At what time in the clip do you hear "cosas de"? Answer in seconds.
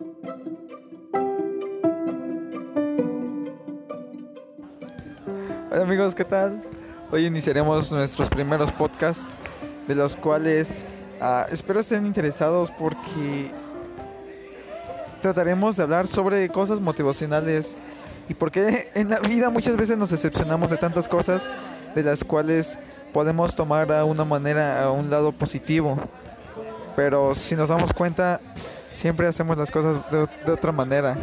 21.08-22.04, 29.70-30.50